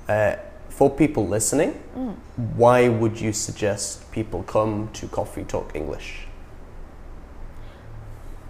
uh, 0.09 0.37
for 0.69 0.89
people 0.91 1.27
listening, 1.29 1.75
Mm. 1.97 2.15
why 2.57 2.89
would 2.89 3.21
you 3.21 3.33
suggest 3.33 4.11
people 4.13 4.43
come 4.45 4.89
to 4.95 5.07
Coffee 5.09 5.45
Talk 5.45 5.75
English? 5.75 6.27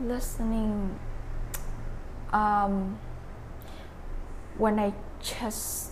listening 0.02 0.98
um, 2.32 2.98
when 4.56 4.78
I 4.78 4.92
just 5.20 5.90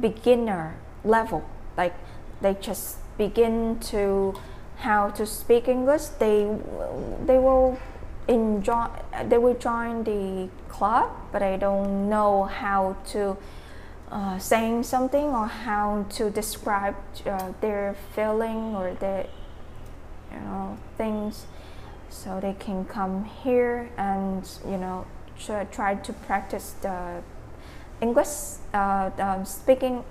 beginner 0.00 0.74
level 1.04 1.42
like 1.76 1.94
they 2.40 2.54
just 2.54 2.98
begin 3.18 3.78
to 3.80 4.34
how 4.78 5.10
to 5.10 5.26
speak 5.26 5.68
English. 5.68 6.06
They 6.18 6.48
they 7.26 7.38
will 7.38 7.78
enjoy 8.28 8.86
they 9.28 9.38
will 9.38 9.54
join 9.54 10.04
the 10.04 10.48
club 10.68 11.10
but 11.32 11.42
I 11.42 11.56
don't 11.56 12.08
know 12.08 12.44
how 12.44 12.96
to 13.12 13.36
uh, 14.10 14.38
saying 14.38 14.82
something 14.82 15.26
or 15.26 15.46
how 15.46 16.04
to 16.10 16.30
describe 16.30 16.96
uh, 17.26 17.52
their 17.60 17.94
feeling 18.14 18.74
or 18.74 18.94
their 18.94 19.26
you 20.32 20.40
know 20.40 20.78
things. 20.96 21.46
So 22.08 22.40
they 22.40 22.54
can 22.54 22.84
come 22.84 23.24
here 23.24 23.90
and 23.96 24.48
you 24.66 24.76
know 24.76 25.06
try, 25.70 25.94
to 25.94 26.12
practice 26.12 26.74
the 26.82 27.22
English 28.00 28.58
uh, 28.74 29.10
um, 29.18 29.44
speaking 29.44 30.04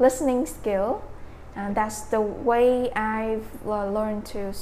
listening 0.00 0.46
skill 0.46 1.04
and 1.54 1.76
that's 1.76 2.00
the 2.02 2.20
way 2.20 2.90
I've 2.92 3.46
learned 3.64 4.26
to 4.26 4.52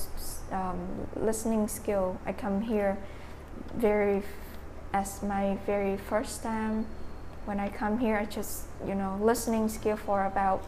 um, 0.52 1.06
listening 1.16 1.68
skill. 1.68 2.18
I 2.26 2.32
come 2.32 2.60
here 2.60 2.98
very 3.74 4.22
as 4.92 5.22
my 5.22 5.58
very 5.64 5.96
first 5.96 6.42
time. 6.42 6.86
When 7.46 7.58
I 7.60 7.70
come 7.70 7.98
here 7.98 8.18
I 8.18 8.26
just 8.26 8.64
you 8.86 8.94
know 8.94 9.18
listening 9.22 9.70
skill 9.70 9.96
for 9.96 10.26
about 10.26 10.62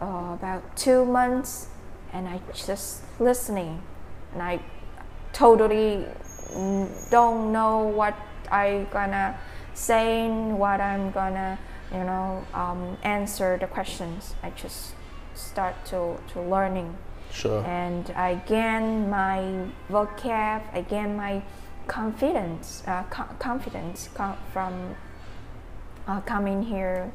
uh, 0.00 0.36
about 0.38 0.76
two 0.76 1.04
months 1.04 1.68
and 2.12 2.28
I 2.28 2.40
just 2.54 3.02
listening. 3.20 3.82
And 4.32 4.42
I 4.42 4.60
totally 5.32 6.06
don't 7.10 7.52
know 7.52 7.82
what 7.82 8.14
I 8.50 8.86
gonna 8.90 9.38
say, 9.74 10.28
what 10.28 10.80
I'm 10.80 11.10
gonna, 11.10 11.58
you 11.92 12.04
know, 12.04 12.44
um, 12.54 12.96
answer 13.02 13.56
the 13.58 13.66
questions. 13.66 14.34
I 14.42 14.50
just 14.50 14.94
start 15.34 15.74
to, 15.86 16.16
to 16.32 16.40
learning 16.42 16.96
Sure. 17.30 17.62
and 17.64 18.10
I 18.16 18.36
gain 18.46 19.08
my 19.10 19.66
vocab, 19.90 20.62
I 20.72 20.84
gain 20.88 21.16
my 21.16 21.42
confidence, 21.86 22.82
uh, 22.86 23.02
co- 23.10 23.34
confidence 23.38 24.08
co- 24.14 24.36
from 24.52 24.94
uh, 26.06 26.20
coming 26.22 26.62
here, 26.62 27.10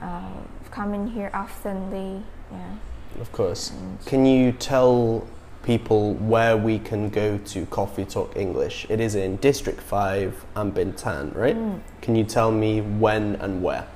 uh, 0.00 0.30
coming 0.70 1.06
here 1.06 1.30
oftenly. 1.34 2.22
Yeah. 2.52 2.74
Of 3.20 3.32
course. 3.32 3.70
And 3.70 4.04
Can 4.06 4.24
you 4.26 4.52
tell 4.52 5.26
people 5.62 6.14
where 6.14 6.56
we 6.56 6.78
can 6.78 7.10
go 7.10 7.36
to 7.38 7.66
Coffee 7.66 8.04
Talk 8.06 8.36
English? 8.36 8.86
It 8.88 8.98
is 9.00 9.14
in 9.14 9.36
District 9.36 9.80
5 9.80 10.44
and 10.56 10.74
Binh 10.74 10.94
Thanh, 10.98 11.34
right? 11.36 11.56
Mm. 11.56 11.80
Can 12.00 12.16
you 12.16 12.24
tell 12.24 12.50
me 12.50 12.80
when 12.80 13.34
and 13.36 13.62
where? 13.62 13.86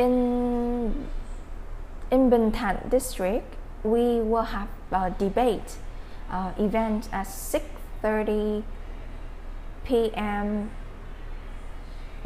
In 0.00 1.06
in 2.10 2.30
Binh 2.30 2.50
Thanh 2.50 2.88
district, 2.90 3.54
we 3.84 4.20
will 4.20 4.48
have 4.48 4.68
a 4.90 5.10
debate 5.10 5.76
uh, 6.30 6.52
event 6.58 7.08
at 7.12 7.26
6:30 7.26 8.64
p.m. 9.84 10.70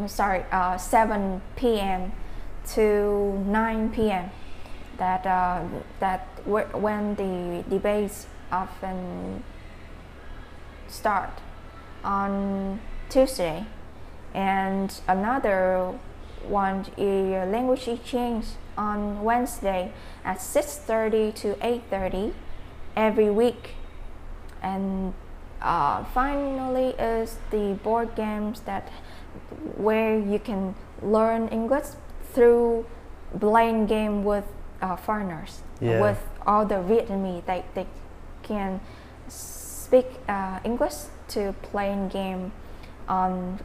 Sorry, 0.06 0.44
uh, 0.50 0.76
7 0.76 1.40
p.m. 1.56 2.12
to 2.74 3.42
9 3.46 3.90
p.m. 3.90 4.30
That 4.98 5.26
uh, 5.26 5.62
that 6.00 6.26
wh- 6.46 6.70
when 6.74 7.14
the 7.16 7.64
debates 7.68 8.26
often 8.50 9.42
start 10.88 11.30
on 12.04 12.80
Tuesday, 13.10 13.66
and 14.32 14.94
another 15.08 15.94
one 16.48 16.86
is 16.96 17.50
language 17.52 17.88
exchange 17.88 18.46
on 18.76 19.22
Wednesday 19.22 19.92
at 20.24 20.38
6:30 20.40 21.32
to 21.42 21.54
8:30 21.60 22.32
every 22.96 23.30
week, 23.30 23.74
and 24.62 25.14
uh, 25.62 26.04
finally 26.14 26.90
is 26.98 27.38
the 27.50 27.74
board 27.82 28.14
games 28.14 28.60
that 28.60 28.88
where 29.76 30.18
you 30.18 30.38
can 30.38 30.74
learn 31.02 31.48
English 31.48 31.86
through 32.32 32.84
playing 33.40 33.86
game 33.86 34.24
with 34.24 34.44
uh, 34.82 34.96
foreigners 34.96 35.62
Yeah. 35.80 36.00
with 36.00 36.20
all 36.46 36.64
the 36.66 36.76
Vietnamese 36.76 37.44
they, 37.46 37.64
they 37.74 37.86
can 38.42 38.80
speak 39.28 40.06
uh, 40.28 40.58
English 40.64 40.94
to 41.28 41.54
playing 41.62 42.08
game 42.08 42.52
on 43.08 43.58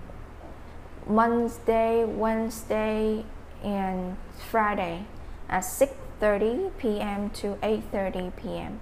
Monday, 1.10 2.06
Wednesday, 2.06 3.26
and 3.64 4.16
Friday 4.52 5.04
at 5.50 5.64
6:30 5.64 6.72
p.m. 6.78 7.30
to 7.32 7.56
8:30 7.64 8.32
p.m. 8.38 8.80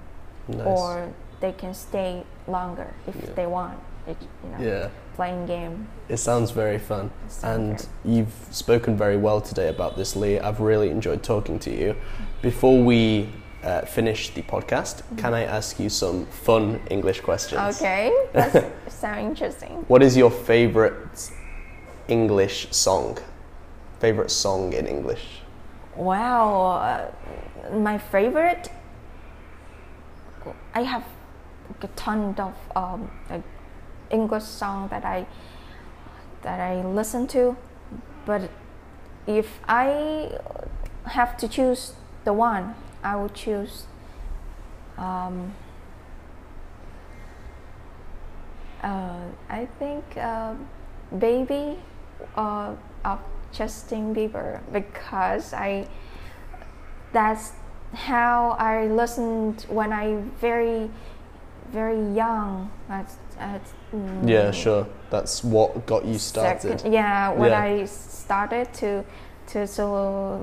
Nice. 0.48 0.68
Or 0.68 1.12
they 1.40 1.54
can 1.54 1.74
stay 1.74 2.24
longer 2.48 2.94
if 3.08 3.16
Yeah. 3.16 3.34
they 3.36 3.48
want. 3.48 3.80
It, 4.08 4.18
you 4.44 4.50
know, 4.50 4.60
yeah, 4.72 4.88
playing 5.16 5.46
game. 5.48 5.88
it 6.08 6.18
sounds 6.18 6.52
very 6.52 6.78
fun. 6.80 7.12
Sounds 7.28 7.44
And 7.44 7.82
very- 7.82 8.16
you've 8.16 8.36
spoken 8.52 8.96
very 8.98 9.18
well 9.18 9.42
today 9.42 9.68
about 9.68 9.98
this, 9.98 10.16
Lee. 10.16 10.40
I've 10.40 10.62
really 10.62 10.90
enjoyed 10.90 11.24
talking 11.24 11.60
to 11.60 11.70
you. 11.72 11.94
Before 12.42 12.82
we 12.82 13.28
uh, 13.64 13.82
finish 13.82 14.34
the 14.34 14.44
podcast, 14.44 15.02
can 15.18 15.34
I 15.34 15.44
ask 15.44 15.78
you 15.80 15.90
some 15.90 16.26
fun 16.28 16.80
English 16.90 17.20
questions? 17.22 17.76
Okay, 17.76 18.12
that 18.34 18.66
sounds 18.88 19.20
interesting. 19.30 19.84
What 19.90 20.02
is 20.02 20.16
your 20.16 20.32
favorite 20.32 20.94
English 22.08 22.68
song? 22.72 23.18
Favorite 24.00 24.32
song 24.32 24.74
in 24.74 24.88
English? 24.88 25.42
Wow, 25.96 26.78
uh, 26.78 27.12
my 27.74 27.98
favorite. 27.98 28.70
I 30.74 30.84
have 30.84 31.04
a 31.82 31.88
ton 31.96 32.36
of 32.38 32.54
um, 32.76 33.12
like 33.30 33.44
English 34.10 34.44
song 34.44 34.88
that 34.90 35.04
I 35.04 35.26
that 36.44 36.60
I 36.60 36.82
listen 36.86 37.28
to, 37.28 37.58
but 38.26 38.50
if 39.26 39.60
I 39.68 40.38
have 41.06 41.36
to 41.38 41.48
choose 41.48 41.94
the 42.24 42.34
one, 42.34 42.76
I 43.04 43.16
would 43.16 43.34
choose. 43.34 43.88
Um, 44.98 45.54
uh, 48.84 49.26
I 49.50 49.68
think 49.80 50.04
uh, 50.16 50.54
"Baby" 51.18 51.80
uh, 52.36 52.74
of 53.06 53.20
Justin 53.52 54.14
Bieber 54.14 54.60
because 54.72 55.54
I 55.54 55.88
that's 57.14 57.52
how 57.94 58.56
I 58.60 58.88
listened 58.88 59.66
when 59.70 59.94
I 59.94 60.18
very 60.40 60.90
very 61.72 62.02
young. 62.16 62.72
That's, 62.88 63.18
that's 63.38 63.74
mm, 63.94 64.30
Yeah, 64.30 64.52
sure. 64.52 64.88
That's 65.10 65.44
what 65.44 65.86
got 65.86 66.06
you 66.06 66.18
started. 66.18 66.80
Second, 66.80 66.94
yeah, 66.94 67.32
when 67.32 67.52
Yeah. 67.52 67.62
I 67.62 67.86
started 67.86 68.74
to 68.76 69.04
to 69.48 69.66
to 69.66 69.86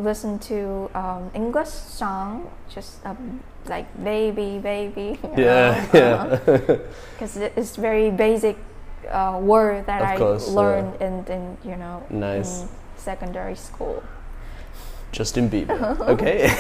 listen 0.01 0.39
to 0.39 0.91
um, 0.95 1.31
English 1.35 1.69
song, 1.69 2.49
just 2.69 3.05
um, 3.05 3.41
like 3.67 3.87
baby, 4.03 4.59
baby. 4.59 5.19
Yeah, 5.37 5.87
yeah. 5.95 6.39
Because 7.13 7.37
it's 7.37 7.77
very 7.77 8.11
basic 8.11 8.57
uh, 9.11 9.39
word 9.39 9.87
that 9.87 10.03
Of 10.03 10.09
I 10.09 10.17
course, 10.17 10.49
yeah. 10.49 10.55
learned 10.55 11.01
in, 11.01 11.25
in 11.27 11.57
you 11.65 11.77
know 11.77 12.03
Nice. 12.11 12.63
in 12.63 12.69
secondary 12.97 13.57
school. 13.57 14.03
Justin 15.13 15.49
Bieber. 15.49 15.79
Okay. 16.15 16.51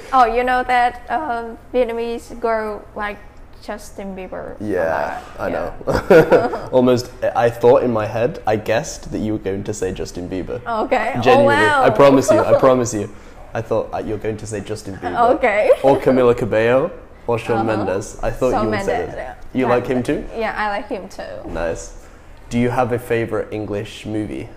Oh, 0.12 0.24
you 0.26 0.42
know 0.44 0.62
that 0.64 1.06
um, 1.10 1.56
Vietnamese 1.72 2.38
girl 2.40 2.82
like 2.96 3.18
Justin 3.62 4.14
Bieber. 4.16 4.56
yeah. 4.60 5.22
I 5.38 5.48
Yeah. 5.48 5.72
know. 5.86 6.68
Almost, 6.72 7.10
I 7.34 7.50
thought 7.50 7.82
in 7.82 7.92
my 7.92 8.06
head, 8.06 8.42
I 8.46 8.56
guessed 8.56 9.10
that 9.12 9.18
you 9.18 9.32
were 9.34 9.38
going 9.42 9.64
to 9.64 9.74
say 9.74 9.92
Justin 9.92 10.28
Bieber. 10.28 10.60
Okay. 10.84 11.14
Genuinely, 11.22 11.54
oh, 11.64 11.80
wow. 11.80 11.84
I 11.84 11.90
promise 11.90 12.30
you. 12.30 12.38
I 12.38 12.58
promise 12.58 12.92
you. 12.94 13.08
I 13.54 13.62
thought 13.62 13.88
uh, 13.94 13.98
you 13.98 14.12
were 14.12 14.18
going 14.22 14.36
to 14.36 14.46
say 14.46 14.60
Justin 14.60 14.96
Bieber. 14.96 15.34
Okay. 15.36 15.70
Or 15.82 15.98
Camila 15.98 16.36
Cabello, 16.36 16.90
or 17.26 17.38
Shawn 17.38 17.68
Uh-huh. 17.68 17.84
Mendes. 17.84 18.18
I 18.22 18.30
thought 18.30 18.52
Shawn 18.52 18.64
you 18.64 18.70
would 18.70 18.80
say 18.84 18.98
Mendes, 18.98 19.14
that. 19.14 19.38
yeah. 19.52 19.58
You 19.60 19.66
like 19.66 19.86
him 19.86 20.02
too? 20.02 20.24
Yeah, 20.36 20.54
I 20.56 20.68
like 20.68 20.88
him 20.88 21.08
too. 21.08 21.48
Nice. 21.48 22.06
Do 22.50 22.58
you 22.58 22.70
have 22.70 22.92
a 22.92 22.98
favorite 22.98 23.52
English 23.52 24.06
movie? 24.06 24.48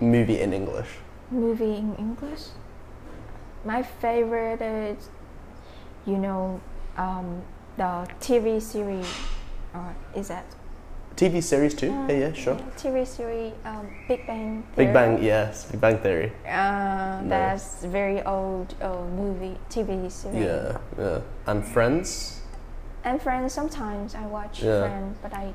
Movie 0.00 0.40
in 0.40 0.52
English. 0.52 0.88
Movie 1.30 1.76
in 1.76 1.94
English. 1.96 2.44
My 3.64 3.82
favorite 3.82 4.60
is, 4.62 5.08
you 6.06 6.16
know, 6.18 6.60
um, 6.96 7.42
the 7.76 8.08
TV 8.20 8.60
series. 8.60 9.06
Or 9.74 9.94
is 10.14 10.28
that? 10.28 10.44
TV 11.16 11.42
series 11.42 11.74
too? 11.74 11.90
Uh, 11.92 12.06
yeah, 12.08 12.18
yeah, 12.28 12.32
sure. 12.32 12.56
TV 12.76 13.06
series, 13.06 13.52
um, 13.64 13.86
Big 14.08 14.26
Bang. 14.26 14.64
Big 14.76 14.92
Bang, 14.92 15.22
yes. 15.22 15.66
Big 15.70 15.80
Bang 15.80 15.98
Theory. 15.98 16.32
Uh, 16.46 17.20
Nice. 17.22 17.28
that's 17.28 17.84
very 17.84 18.22
old 18.22 18.74
uh, 18.80 18.96
movie 19.16 19.56
TV 19.70 20.10
series. 20.10 20.38
Yeah, 20.38 20.78
yeah. 20.98 21.20
And 21.46 21.64
Friends? 21.66 22.40
And 23.04 23.20
Friends. 23.20 23.52
Sometimes 23.52 24.14
I 24.14 24.26
watch 24.26 24.62
Yeah. 24.62 24.80
Friends, 24.80 25.18
but 25.22 25.32
I, 25.34 25.52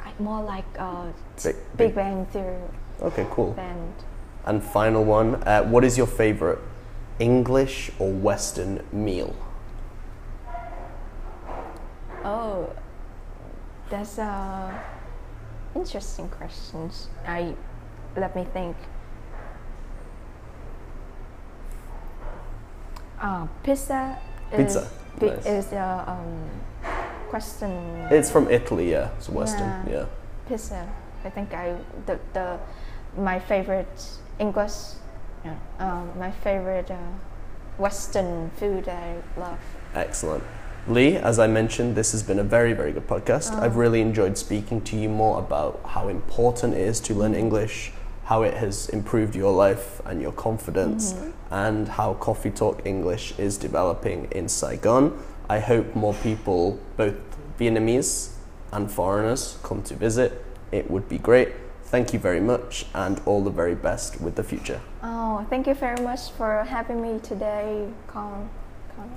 I 0.00 0.10
more 0.18 0.42
like 0.42 0.64
uh, 0.78 1.06
Big- 1.42 1.44
Big, 1.44 1.76
Big- 1.76 1.94
Bang 1.94 2.26
Theory 2.26 2.58
Okay, 3.00 3.26
cool. 3.30 3.52
than 3.54 3.92
And 4.44 4.62
final 4.62 5.04
one, 5.04 5.36
uh, 5.46 5.62
what 5.64 5.84
is 5.84 5.96
your 5.96 6.06
favorite 6.08 6.58
English 7.20 7.90
or 7.98 8.10
Western 8.10 8.82
meal? 8.92 9.34
Oh, 12.24 12.70
that's 13.92 14.18
uh, 14.18 14.72
interesting 15.76 16.28
questions. 16.30 17.08
I 17.26 17.54
let 18.16 18.34
me 18.34 18.44
think. 18.52 18.74
Uh, 23.20 23.46
pizza. 23.62 24.18
Pizza, 24.50 24.80
Is, 24.80 24.88
pi- 25.20 25.26
nice. 25.26 25.46
is 25.46 25.72
uh, 25.72 26.04
um, 26.06 26.50
question. 27.28 27.70
It's 28.10 28.30
from 28.30 28.50
Italy, 28.50 28.90
yeah. 28.90 29.10
It's 29.18 29.28
Western, 29.28 29.68
Yeah. 29.86 29.92
yeah. 29.92 30.04
pizza. 30.48 30.88
I 31.24 31.30
think 31.30 31.54
I 31.54 31.76
the 32.06 32.18
the 32.32 32.58
my 33.16 33.38
favorite 33.38 34.18
English. 34.38 34.96
Yeah, 35.44 35.54
um, 35.78 36.10
my 36.18 36.30
favorite 36.30 36.90
uh, 36.90 36.96
Western 37.78 38.50
food 38.56 38.88
I 38.88 39.16
love. 39.36 39.58
Excellent. 39.94 40.44
Lee, 40.88 41.16
as 41.16 41.38
I 41.38 41.46
mentioned, 41.46 41.94
this 41.94 42.10
has 42.10 42.24
been 42.24 42.40
a 42.40 42.44
very, 42.44 42.72
very 42.72 42.90
good 42.90 43.06
podcast. 43.06 43.52
Oh. 43.52 43.62
I've 43.62 43.76
really 43.76 44.00
enjoyed 44.00 44.36
speaking 44.36 44.80
to 44.82 44.96
you 44.96 45.08
more 45.08 45.38
about 45.38 45.80
how 45.86 46.08
important 46.08 46.74
it 46.74 46.80
is 46.80 46.98
to 47.00 47.14
learn 47.14 47.34
English, 47.34 47.92
how 48.24 48.42
it 48.42 48.54
has 48.54 48.88
improved 48.88 49.36
your 49.36 49.52
life 49.52 50.02
and 50.04 50.20
your 50.20 50.32
confidence, 50.32 51.12
mm-hmm. 51.12 51.54
and 51.54 51.88
how 51.88 52.14
Coffee 52.14 52.50
Talk 52.50 52.84
English 52.84 53.38
is 53.38 53.56
developing 53.56 54.26
in 54.32 54.48
Saigon. 54.48 55.16
I 55.48 55.60
hope 55.60 55.94
more 55.94 56.14
people, 56.14 56.80
both 56.96 57.14
Vietnamese 57.60 58.32
and 58.72 58.90
foreigners, 58.90 59.58
come 59.62 59.84
to 59.84 59.94
visit. 59.94 60.44
It 60.72 60.90
would 60.90 61.08
be 61.08 61.18
great. 61.18 61.50
Thank 61.84 62.12
you 62.12 62.18
very 62.18 62.40
much, 62.40 62.86
and 62.92 63.20
all 63.24 63.44
the 63.44 63.50
very 63.50 63.76
best 63.76 64.20
with 64.20 64.34
the 64.34 64.42
future. 64.42 64.80
Oh, 65.02 65.46
thank 65.48 65.68
you 65.68 65.74
very 65.74 66.02
much 66.02 66.32
for 66.32 66.64
having 66.64 67.00
me 67.00 67.20
today, 67.20 67.88
Con. 68.08 68.48
Con. 68.96 69.10